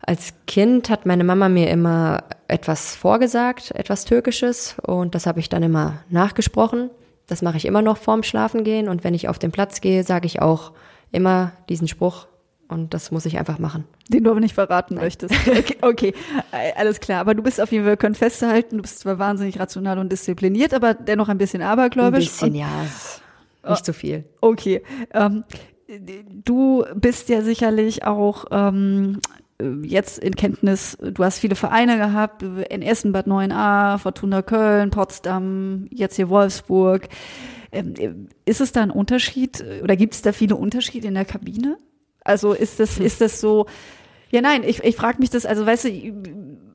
[0.00, 5.48] als Kind hat meine Mama mir immer etwas vorgesagt, etwas Türkisches, und das habe ich
[5.48, 6.90] dann immer nachgesprochen.
[7.26, 10.26] Das mache ich immer noch vorm Schlafengehen und wenn ich auf den Platz gehe, sage
[10.26, 10.72] ich auch
[11.10, 12.26] immer diesen Spruch
[12.68, 13.84] und das muss ich einfach machen.
[14.08, 15.34] Den du aber nicht verraten möchtest.
[15.48, 16.14] Okay, okay,
[16.52, 17.20] äh, alles klar.
[17.20, 20.12] Aber du bist auf jeden Fall, wir können festhalten, du bist zwar wahnsinnig rational und
[20.12, 22.26] diszipliniert, aber dennoch ein bisschen Ein abergläubisch.
[22.26, 23.22] bisschen, und, ja, ist
[23.70, 24.24] nicht zu viel.
[24.42, 24.82] Okay.
[25.14, 25.44] Ähm,
[26.00, 29.20] du bist ja sicherlich auch ähm,
[29.82, 35.86] jetzt in Kenntnis, du hast viele Vereine gehabt, in Essen, Bad 9a, Fortuna Köln, Potsdam,
[35.90, 37.08] jetzt hier Wolfsburg.
[37.72, 41.78] Ähm, Ist es da ein Unterschied oder gibt es da viele Unterschiede in der Kabine?
[42.24, 43.66] Also ist das, ist das so,
[44.30, 45.90] ja nein, ich, ich frage mich das, also weißt du,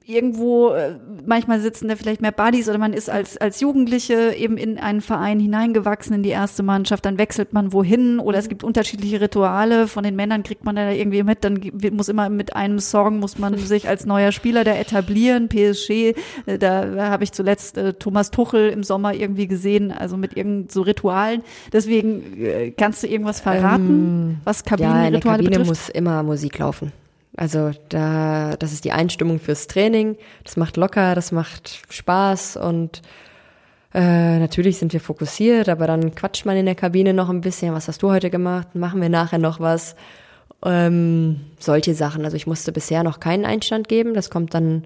[0.06, 4.58] irgendwo, äh, manchmal sitzen da vielleicht mehr Buddies oder man ist als, als Jugendliche eben
[4.58, 8.64] in einen Verein hineingewachsen, in die erste Mannschaft, dann wechselt man wohin oder es gibt
[8.64, 12.80] unterschiedliche Rituale, von den Männern kriegt man da irgendwie mit, dann muss immer mit einem
[12.80, 17.78] Song, muss man sich als neuer Spieler da etablieren, PSG, äh, da habe ich zuletzt
[17.78, 23.04] äh, Thomas Tuchel im Sommer irgendwie gesehen, also mit irgend so Ritualen, deswegen äh, kannst
[23.04, 25.70] du irgendwas verraten, was Ja, in der Kabinenrituale Kabine betrifft?
[25.70, 26.92] muss immer Musik laufen.
[27.40, 30.18] Also da, das ist die Einstimmung fürs Training.
[30.44, 33.02] Das macht locker, das macht Spaß und
[33.94, 37.74] äh, natürlich sind wir fokussiert, aber dann quatscht man in der Kabine noch ein bisschen.
[37.74, 38.76] Was hast du heute gemacht?
[38.76, 39.96] Machen wir nachher noch was?
[40.66, 42.26] Ähm, solche Sachen.
[42.26, 44.14] Also ich musste bisher noch keinen Einstand geben.
[44.16, 44.84] Das kommt dann,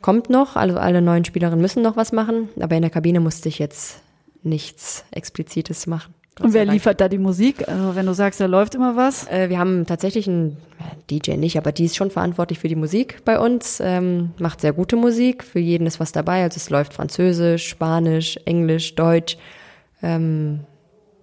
[0.00, 0.54] kommt noch.
[0.54, 2.50] Also alle neuen Spielerinnen müssen noch was machen.
[2.60, 4.00] Aber in der Kabine musste ich jetzt
[4.44, 6.14] nichts Explizites machen.
[6.40, 7.68] Und wer liefert da die Musik?
[7.68, 9.28] Also wenn du sagst, da läuft immer was.
[9.28, 10.86] Äh, wir haben tatsächlich einen ja,
[11.20, 13.80] DJ nicht, aber die ist schon verantwortlich für die Musik bei uns.
[13.80, 15.44] Ähm, macht sehr gute Musik.
[15.44, 16.42] Für jeden ist was dabei.
[16.42, 19.38] Also es läuft Französisch, Spanisch, Englisch, Deutsch.
[20.02, 20.60] Ähm,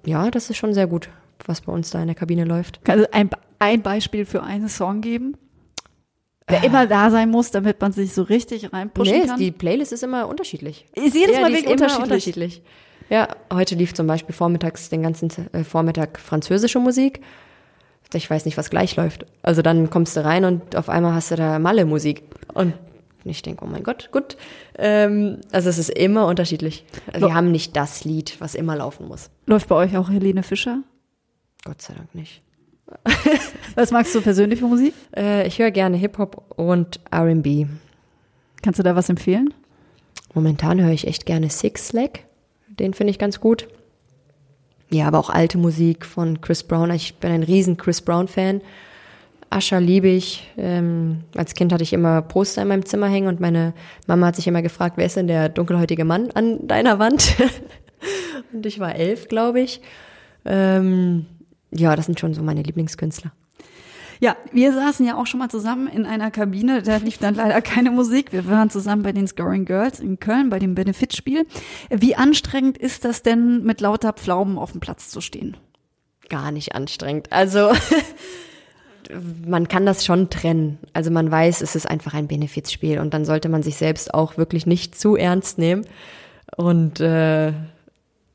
[0.06, 1.10] ja, das ist schon sehr gut,
[1.46, 2.80] was bei uns da in der Kabine läuft.
[2.86, 5.36] Kannst du ein, ein Beispiel für einen Song geben?
[6.50, 9.40] Der immer da sein muss, damit man sich so richtig reinpushen Nee, kann?
[9.40, 10.86] die Playlist ist immer unterschiedlich.
[10.94, 12.04] Ist jedes Mal die wirklich immer unterschiedlich.
[12.04, 12.62] unterschiedlich.
[13.12, 17.20] Ja, heute lief zum Beispiel vormittags den ganzen äh, Vormittag französische Musik.
[18.14, 19.26] Ich weiß nicht, was gleich läuft.
[19.42, 22.24] Also dann kommst du rein und auf einmal hast du da Malle-Musik.
[22.54, 22.74] Und
[23.26, 24.38] ich denke, oh mein Gott, gut.
[24.78, 26.86] Ähm, also es ist immer unterschiedlich.
[27.12, 29.30] Also wir haben nicht das Lied, was immer laufen muss.
[29.46, 30.82] Läuft bei euch auch Helene Fischer?
[31.66, 32.42] Gott sei Dank nicht.
[33.76, 34.94] Was magst du persönlich für Musik?
[35.16, 37.68] Äh, ich höre gerne Hip-Hop und R&B.
[38.62, 39.54] Kannst du da was empfehlen?
[40.34, 42.26] Momentan höre ich echt gerne Six Leg.
[42.80, 43.68] Den finde ich ganz gut.
[44.90, 46.92] Ja, aber auch alte Musik von Chris Brown.
[46.92, 48.62] Ich bin ein riesen Chris Brown-Fan.
[49.50, 50.50] Ascher liebe ich.
[50.58, 53.74] Ähm, als Kind hatte ich immer Poster in meinem Zimmer hängen und meine
[54.08, 57.36] Mama hat sich immer gefragt, wer ist denn der dunkelhäutige Mann an deiner Wand?
[58.54, 59.82] und ich war elf, glaube ich.
[60.46, 61.26] Ähm,
[61.72, 63.32] ja, das sind schon so meine Lieblingskünstler.
[64.22, 66.82] Ja, wir saßen ja auch schon mal zusammen in einer Kabine.
[66.82, 68.32] Da lief dann leider keine Musik.
[68.32, 71.46] Wir waren zusammen bei den Scoring Girls in Köln bei dem Benefitspiel.
[71.90, 75.58] Wie anstrengend ist das denn, mit lauter Pflaumen auf dem Platz zu stehen?
[76.32, 77.32] gar nicht anstrengend.
[77.32, 77.72] Also
[79.46, 80.80] man kann das schon trennen.
[80.94, 84.38] Also man weiß, es ist einfach ein Benefizspiel und dann sollte man sich selbst auch
[84.38, 85.86] wirklich nicht zu ernst nehmen.
[86.56, 87.54] Und äh,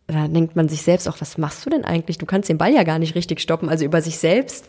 [0.06, 2.18] da denkt man sich selbst auch, was machst du denn eigentlich?
[2.18, 4.68] Du kannst den Ball ja gar nicht richtig stoppen, also über sich selbst.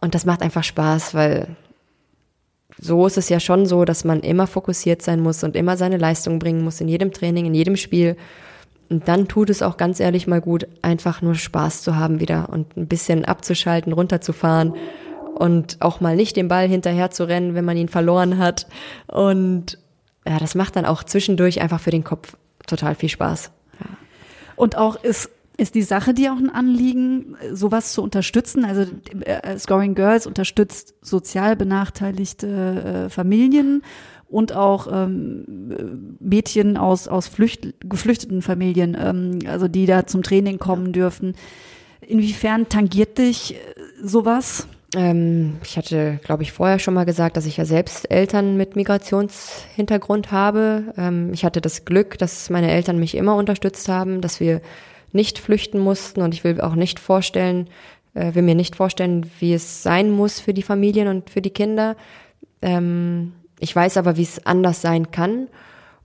[0.00, 1.56] Und das macht einfach Spaß, weil
[2.78, 5.98] so ist es ja schon so, dass man immer fokussiert sein muss und immer seine
[5.98, 8.16] Leistung bringen muss in jedem Training, in jedem Spiel.
[8.88, 12.48] Und dann tut es auch ganz ehrlich mal gut, einfach nur Spaß zu haben wieder
[12.50, 14.74] und ein bisschen abzuschalten, runterzufahren
[15.34, 18.66] und auch mal nicht den Ball hinterher zu rennen, wenn man ihn verloren hat.
[19.06, 19.78] Und
[20.26, 22.36] ja, das macht dann auch zwischendurch einfach für den Kopf
[22.66, 23.52] total viel Spaß.
[24.56, 25.30] Und auch ist,
[25.60, 28.64] ist die Sache dir auch ein Anliegen, sowas zu unterstützen?
[28.64, 28.86] Also
[29.20, 33.82] äh, Scoring Girls unterstützt sozial benachteiligte äh, Familien
[34.28, 40.58] und auch ähm, Mädchen aus, aus Flücht, geflüchteten Familien, ähm, also die da zum Training
[40.58, 41.34] kommen dürfen.
[42.00, 43.58] Inwiefern tangiert dich äh,
[44.02, 44.66] sowas?
[44.96, 48.76] Ähm, ich hatte, glaube ich, vorher schon mal gesagt, dass ich ja selbst Eltern mit
[48.76, 50.94] Migrationshintergrund habe.
[50.96, 54.62] Ähm, ich hatte das Glück, dass meine Eltern mich immer unterstützt haben, dass wir
[55.12, 57.68] nicht flüchten mussten und ich will auch nicht vorstellen,
[58.14, 61.50] äh, will mir nicht vorstellen, wie es sein muss für die Familien und für die
[61.50, 61.96] Kinder.
[62.62, 65.48] Ähm, ich weiß aber, wie es anders sein kann.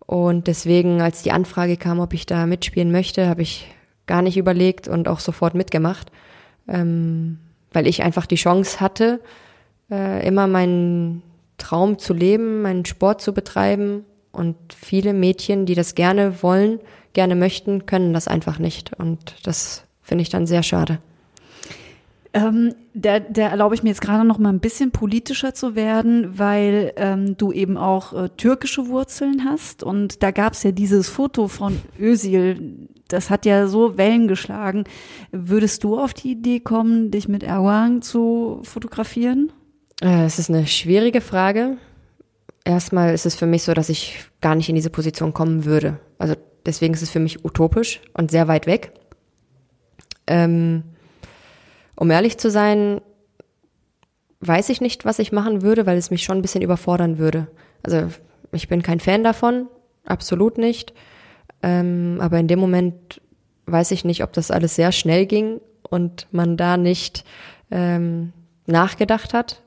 [0.06, 3.68] Und deswegen, als die Anfrage kam, ob ich da mitspielen möchte, habe ich
[4.06, 6.12] gar nicht überlegt und auch sofort mitgemacht,
[6.68, 7.40] ähm,
[7.74, 9.20] weil ich einfach die Chance hatte,
[9.90, 11.24] äh, immer meinen
[11.58, 14.06] Traum zu leben, meinen Sport zu betreiben.
[14.36, 16.80] Und viele Mädchen, die das gerne wollen,
[17.14, 18.94] gerne möchten, können das einfach nicht.
[19.00, 21.00] Und das finde ich dann sehr schade.
[22.36, 26.38] Ähm, da, da erlaube ich mir jetzt gerade noch mal ein bisschen politischer zu werden,
[26.38, 29.84] weil ähm, du eben auch äh, türkische Wurzeln hast.
[29.84, 34.84] Und da gab es ja dieses Foto von Özil, das hat ja so Wellen geschlagen.
[35.32, 39.54] Würdest du auf die Idee kommen, dich mit Erwang zu fotografieren?
[40.02, 41.78] Äh, es ist eine schwierige Frage.
[42.66, 46.00] Erstmal ist es für mich so, dass ich gar nicht in diese Position kommen würde.
[46.18, 48.92] Also deswegen ist es für mich utopisch und sehr weit weg.
[50.26, 50.84] Ähm,
[51.96, 53.02] um ehrlich zu sein,
[54.42, 57.48] weiß ich nicht, was ich machen würde, weil es mich schon ein bisschen überfordern würde.
[57.84, 58.08] Also
[58.52, 59.68] ich bin kein Fan davon,
[60.04, 60.94] absolut nicht.
[61.62, 63.22] Ähm, aber in dem Moment
[63.68, 67.26] weiß ich nicht, ob das alles sehr schnell ging und man da nicht
[67.70, 68.34] ähm,
[68.66, 69.62] nachgedacht hat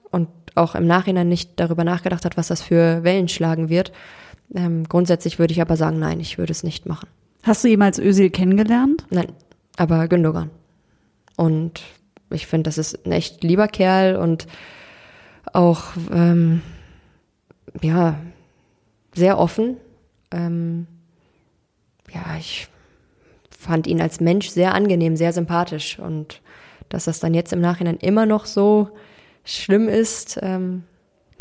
[0.54, 3.92] auch im Nachhinein nicht darüber nachgedacht hat, was das für Wellen schlagen wird.
[4.54, 7.08] Ähm, grundsätzlich würde ich aber sagen, nein, ich würde es nicht machen.
[7.42, 9.04] Hast du jemals Özil kennengelernt?
[9.11, 9.32] Nein,
[9.76, 10.50] aber Gündogan.
[11.37, 11.82] Und
[12.30, 14.46] ich finde, das ist ein echt lieber Kerl und
[15.52, 16.62] auch, ähm,
[17.80, 18.18] ja,
[19.14, 19.76] sehr offen.
[20.30, 20.87] Ähm,
[22.12, 22.68] ja, ich
[23.50, 26.40] fand ihn als Mensch sehr angenehm, sehr sympathisch und
[26.88, 28.90] dass das dann jetzt im Nachhinein immer noch so
[29.48, 30.84] schlimm ist, ähm,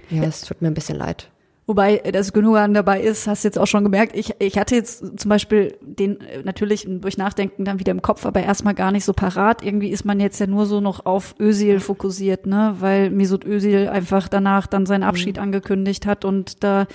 [0.10, 1.30] ja, es tut mir ein bisschen leid.
[1.70, 4.15] Wobei das Gündogan dabei ist, hast du jetzt auch schon gemerkt.
[4.15, 8.26] Ich, ich hatte jetzt zum Beispiel den äh, natürlich durch Nachdenken dann wieder im Kopf,
[8.26, 9.63] aber erstmal gar nicht so parat.
[9.65, 12.78] Irgendwie ist man jetzt ja nur so noch auf Özil fokussiert, ne?
[12.80, 15.43] Weil Mesut Özil einfach danach dann seinen Abschied mhm.
[15.43, 16.88] angekündigt hat und da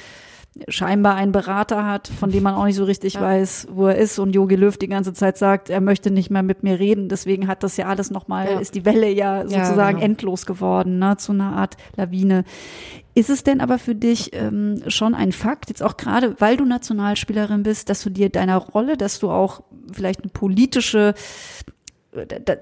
[0.68, 3.22] scheinbar einen Berater hat, von dem man auch nicht so richtig ja.
[3.22, 6.42] weiß, wo er ist und Jogi Löw die ganze Zeit sagt, er möchte nicht mehr
[6.42, 7.08] mit mir reden.
[7.08, 8.60] Deswegen hat das ja alles nochmal, ja.
[8.60, 10.04] ist die Welle ja sozusagen ja, genau.
[10.04, 12.44] endlos geworden, ne, zu einer Art Lawine.
[13.14, 16.64] Ist es denn aber für dich ähm, schon ein Fakt, jetzt auch gerade, weil du
[16.64, 19.62] Nationalspielerin bist, dass du dir deiner Rolle, dass du auch
[19.92, 21.14] vielleicht eine politische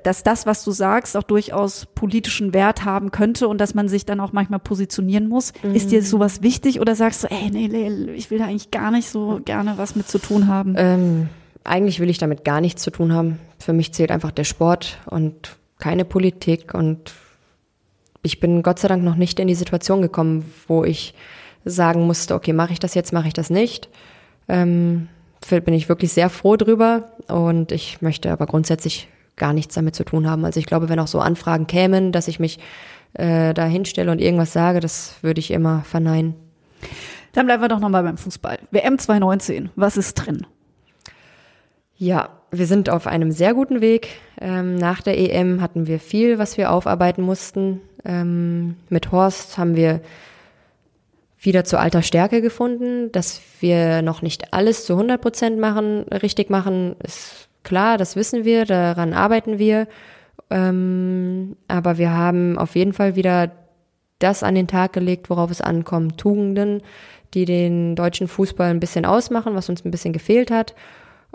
[0.02, 4.06] dass das, was du sagst, auch durchaus politischen Wert haben könnte und dass man sich
[4.06, 5.52] dann auch manchmal positionieren muss.
[5.62, 5.74] Mhm.
[5.74, 8.92] Ist dir sowas wichtig oder sagst du, ey, nee, nee, ich will da eigentlich gar
[8.92, 10.74] nicht so gerne was mit zu tun haben?
[10.76, 11.28] Ähm,
[11.64, 13.40] eigentlich will ich damit gar nichts zu tun haben.
[13.58, 17.12] Für mich zählt einfach der Sport und keine Politik und
[18.22, 21.14] ich bin Gott sei Dank noch nicht in die Situation gekommen, wo ich
[21.64, 23.88] sagen musste, okay, mache ich das jetzt, mache ich das nicht.
[24.48, 25.08] Ähm,
[25.48, 29.08] bin ich wirklich sehr froh drüber und ich möchte aber grundsätzlich
[29.40, 30.44] gar nichts damit zu tun haben.
[30.44, 32.61] Also ich glaube, wenn auch so Anfragen kämen, dass ich mich
[33.14, 36.35] äh, da hinstelle und irgendwas sage, das würde ich immer verneinen.
[37.33, 38.59] Dann bleiben wir doch nochmal beim Fußball.
[38.70, 40.46] WM 2019, was ist drin?
[41.96, 44.09] Ja, wir sind auf einem sehr guten Weg.
[44.40, 47.81] Ähm, nach der EM hatten wir viel, was wir aufarbeiten mussten.
[48.05, 50.00] Ähm, mit Horst haben wir
[51.38, 53.12] wieder zu alter Stärke gefunden.
[53.12, 58.44] Dass wir noch nicht alles zu 100 Prozent machen, richtig machen, ist Klar, das wissen
[58.44, 59.86] wir, daran arbeiten wir.
[60.50, 63.52] Ähm, aber wir haben auf jeden Fall wieder
[64.18, 66.18] das an den Tag gelegt, worauf es ankommt.
[66.18, 66.82] Tugenden,
[67.34, 70.74] die den deutschen Fußball ein bisschen ausmachen, was uns ein bisschen gefehlt hat.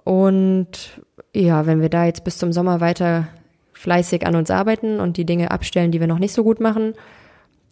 [0.03, 1.01] Und
[1.33, 3.27] ja, wenn wir da jetzt bis zum Sommer weiter
[3.73, 6.93] fleißig an uns arbeiten und die Dinge abstellen, die wir noch nicht so gut machen,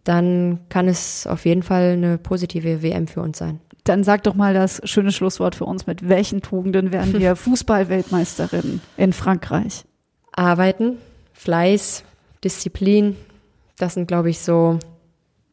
[0.03, 3.59] dann kann es auf jeden Fall eine positive WM für uns sein.
[3.83, 5.87] Dann sag doch mal das schöne Schlusswort für uns.
[5.87, 9.83] Mit welchen Tugenden werden wir Fußballweltmeisterin in Frankreich?
[10.31, 10.97] Arbeiten,
[11.33, 12.03] Fleiß,
[12.43, 13.15] Disziplin.
[13.77, 14.79] Das sind, glaube ich, so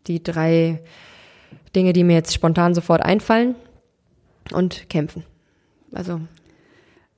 [0.06, 0.80] die drei
[1.74, 3.54] Dinge, die mir jetzt spontan sofort einfallen.
[4.52, 5.24] Und kämpfen.
[5.92, 6.20] Also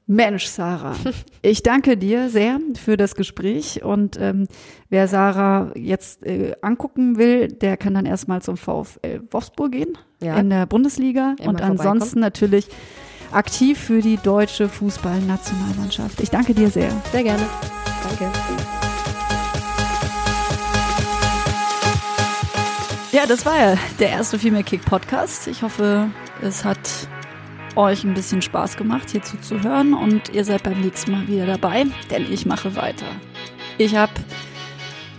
[0.06, 0.96] Mensch, Sarah,
[1.42, 4.48] ich danke dir sehr für das Gespräch und ähm,
[4.88, 10.36] wer Sarah jetzt äh, angucken will, der kann dann erstmal zum VfL Wolfsburg gehen ja.
[10.36, 12.66] in der Bundesliga Immer und ansonsten natürlich
[13.30, 16.20] aktiv für die deutsche Fußballnationalmannschaft.
[16.20, 16.90] Ich danke dir sehr.
[17.12, 17.46] Sehr gerne.
[18.08, 18.30] Danke.
[23.12, 25.46] Ja, das war ja der erste Female Kick Podcast.
[25.46, 26.10] Ich hoffe,
[26.40, 27.08] es hat
[27.76, 31.86] euch ein bisschen Spaß gemacht, hier zuzuhören und ihr seid beim nächsten Mal wieder dabei,
[32.10, 33.06] denn ich mache weiter.
[33.78, 34.12] Ich habe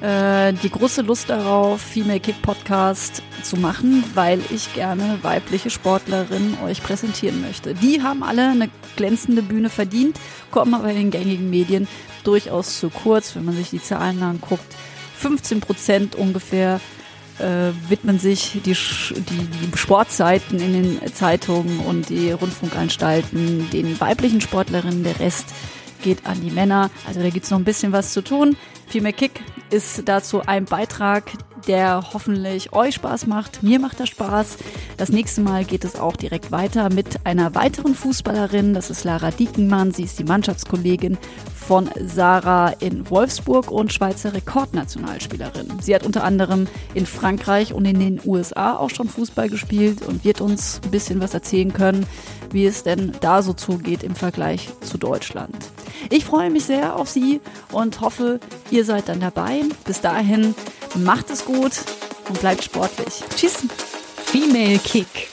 [0.02, 6.58] äh, die große Lust darauf, Female Kick Podcast zu machen, weil ich gerne weibliche Sportlerinnen
[6.66, 7.74] euch präsentieren möchte.
[7.74, 10.20] Die haben alle eine glänzende Bühne verdient,
[10.52, 11.88] kommen aber in den gängigen Medien
[12.24, 14.76] durchaus zu kurz, wenn man sich die Zahlen anguckt.
[15.18, 16.80] 15 Prozent ungefähr äh,
[17.90, 25.04] widmen sich die, die, die Sportseiten in den Zeitungen und die Rundfunkanstalten den weiblichen Sportlerinnen.
[25.04, 25.48] Der Rest
[26.04, 26.92] geht an die Männer.
[27.08, 28.56] Also da gibt's noch ein bisschen was zu tun.
[28.94, 31.32] Mehr Kick ist dazu ein Beitrag,
[31.68, 33.64] der hoffentlich euch Spaß macht.
[33.64, 34.58] Mir macht er Spaß.
[34.98, 38.76] Das nächste Mal geht es auch direkt weiter mit einer weiteren Fußballerin.
[38.76, 39.92] Das ist Lara Diekenmann.
[39.92, 41.18] Sie ist die Mannschaftskollegin
[41.64, 45.80] von Sarah in Wolfsburg und Schweizer Rekordnationalspielerin.
[45.82, 50.26] Sie hat unter anderem in Frankreich und in den USA auch schon Fußball gespielt und
[50.26, 52.06] wird uns ein bisschen was erzählen können,
[52.52, 55.56] wie es denn da so zugeht im Vergleich zu Deutschland.
[56.10, 57.42] Ich freue mich sehr auf Sie
[57.72, 58.40] und hoffe,
[58.70, 59.62] ihr seid dann dabei.
[59.86, 60.54] Bis dahin,
[60.96, 61.72] macht es gut
[62.28, 63.24] und bleibt sportlich.
[63.36, 63.66] Tschüss.
[64.26, 65.33] Female Kick.